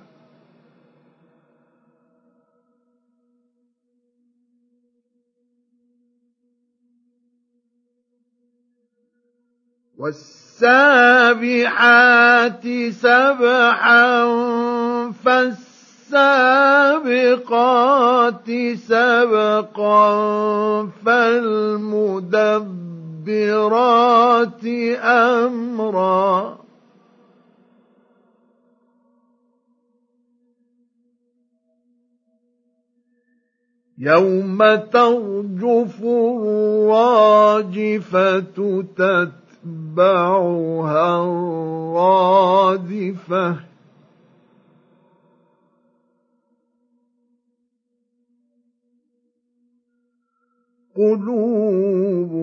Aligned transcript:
والسابحات 10.00 10.68
سبحا 12.92 14.25
فالسابقات 15.23 16.39
سبقا 18.87 20.12
فالمدبر 21.06 22.84
المدبرات 23.27 24.65
أمرا. 25.00 26.64
يوم 33.98 34.58
ترجف 34.75 36.03
الراجفة 36.03 37.59
تتبعها 39.64 40.44
الرادفة. 41.94 42.94
قلوب 50.97 52.33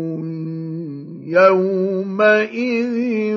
يومئذ 1.26 3.36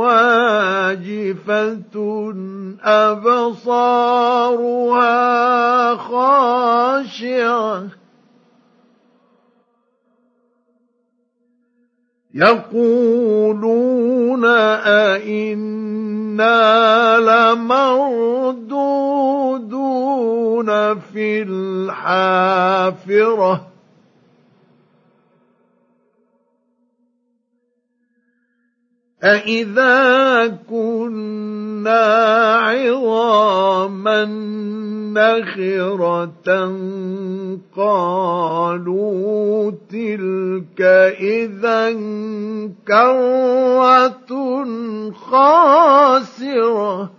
واجفة 0.00 1.96
أبصارها 2.82 4.48
خاشعة. 5.94 7.82
يقولون 12.34 14.44
أئنا 14.84 15.88
لمردودون 17.18 18.28
في 20.98 21.42
الحافرة. 21.42 22.28
أإذا 29.24 30.46
كنا 30.70 32.04
عظاما 32.54 34.24
نخرة 35.14 36.48
قالوا 37.76 39.70
تلك 39.90 40.80
إذا 41.20 41.92
كرة 42.86 44.32
خاسرة 45.12 47.10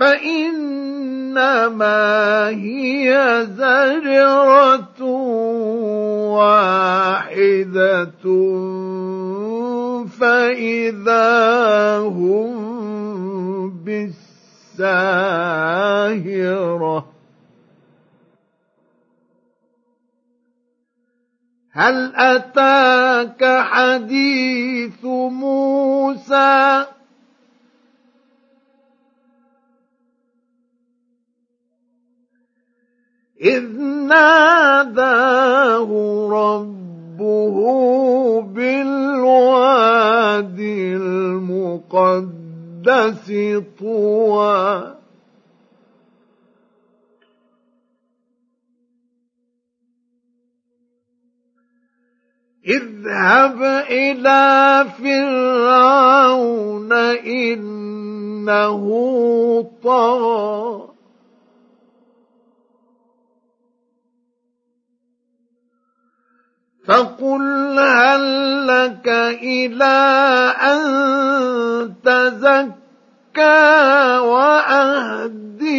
فإنما 0.00 1.68
هي 2.48 3.46
زجرة 3.50 5.02
واحدة 6.40 8.10
فإذا 10.20 11.98
هم 11.98 12.50
بالساهرة. 13.84 15.20
هل 21.72 22.12
أتاك 22.16 23.44
حديث 23.44 25.04
موسى؟ 25.04 26.86
إذ 33.40 33.80
ناداه 33.80 35.88
ربه 36.30 37.56
بالواد 38.42 40.60
المقدس 41.00 43.32
طوى. 43.78 44.96
اذهب 52.66 53.62
إلى 53.88 54.86
فرعون 54.98 56.92
إنه 57.24 58.84
طغى. 59.82 60.89
فقل 66.86 67.78
هل 67.78 68.66
لك 68.66 69.08
إلى 69.42 69.98
أن 70.60 71.94
تزكى 72.04 72.70
وأهديك 74.18 75.78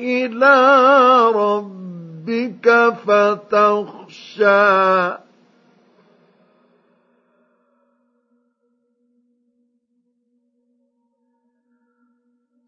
إلى 0.00 0.56
ربك 1.34 2.94
فتخشى. 3.06 4.46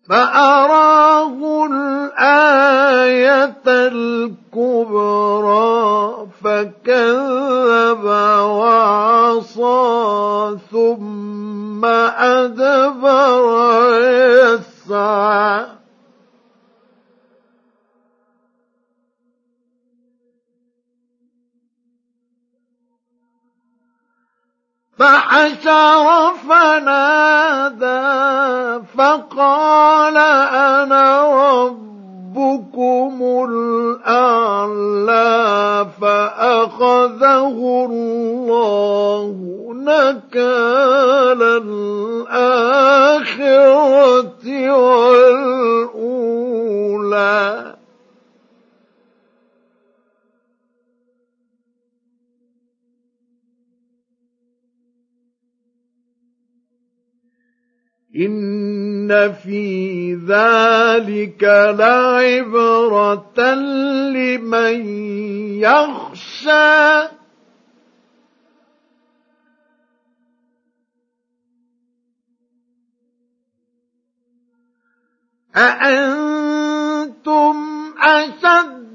فأراه 0.09 1.67
الآية 1.67 3.63
الكبرى. 3.67 5.19
فكذب 6.45 8.05
وعصى 8.45 9.79
ثم 10.71 11.85
أدبر 11.85 13.45
يسعى. 14.01 15.67
فحشر 24.99 26.35
فنادى 26.49 27.99
فقال 28.97 30.17
أنا 30.17 31.05
ربكم 31.23 31.88
فأخذه 36.99 37.87
الله 37.91 39.35
نكال 39.75 41.43
الآخرة 41.43 42.49
والأولى. 44.73 45.79
إن 58.17 58.88
إن 59.11 59.33
في 59.33 60.15
ذلك 60.15 61.43
لعبرة 61.79 63.55
لمن 64.13 64.87
يخشى 65.61 67.09
أأنتم 75.57 77.57
أشد 78.03 78.88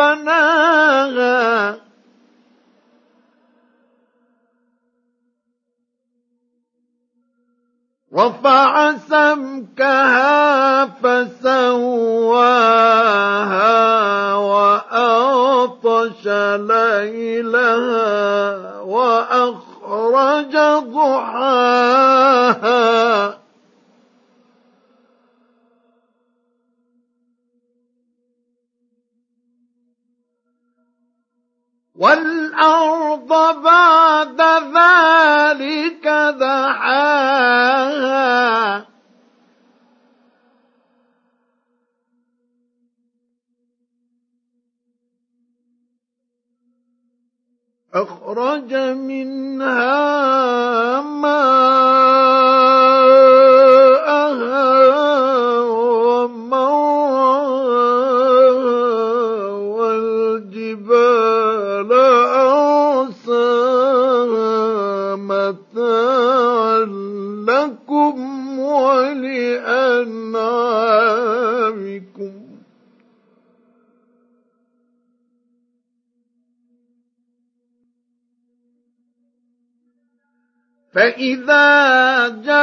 بناها. 0.00 1.76
رفع 8.14 8.96
سمكها 8.96 10.86
فسواها 10.86 11.54
وأغطش 14.34 16.26
ليلها 16.56 18.10
وأخرج 18.80 20.56
ضحاها. 20.94 22.20
والأرض 32.00 33.28
بعد 33.62 34.40
ذلك 34.76 36.06
دحاها 36.40 37.70
أخرج 47.94 48.74
منها 48.74 49.90
ماءها 51.00 51.59
ولأنعامكم 70.40 72.32
فإذا 80.92 82.28
جاءت 82.28 82.60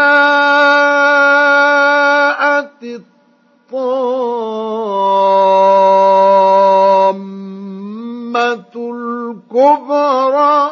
الطامة 7.18 8.74
الكبرى 8.76 10.72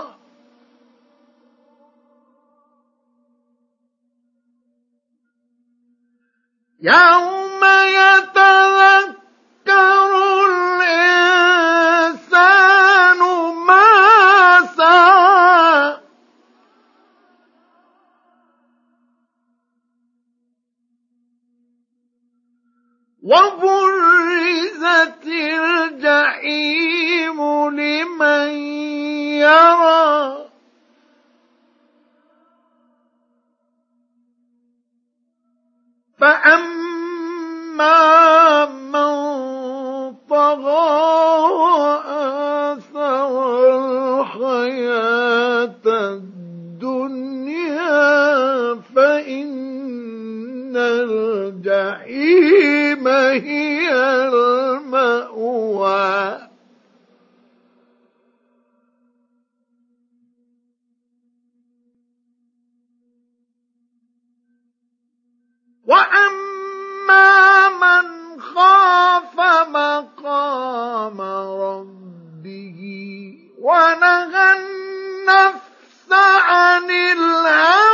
يوم 6.86 7.62
يتذكر 7.98 10.12
الإنسان 10.86 13.20
ما 13.68 13.90
سعى. 14.78 15.98
وبرزت 23.24 25.26
الجحيم 25.66 27.40
لمن 27.70 28.50
يرى 29.42 29.85
فأما 36.26 37.86
من 38.66 39.14
طغى 40.30 40.90
وآثر 41.62 43.32
الحياة 44.22 45.86
الدنيا 45.86 47.76
فإن 48.96 50.74
الجحيم 51.58 52.28
هي 53.08 53.90
المأوى 54.28 56.06
وأما 65.96 67.70
من 67.70 68.06
خاف 68.42 69.36
مقام 69.70 71.22
ربه 71.62 72.80
ونهى 73.62 74.54
النفس 74.58 76.12
عن 76.12 76.92
الهوى 76.92 77.85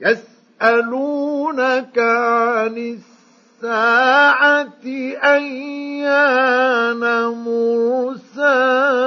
يسألونك 0.00 1.98
عن 1.98 2.98
الساعة 3.60 4.84
أيان 5.24 7.00
مرساها. 8.24 9.00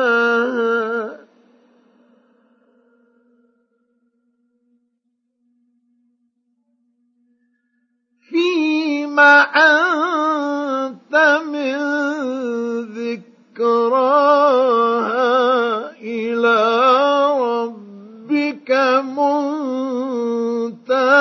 فيما 8.30 9.42
أنت 9.42 9.83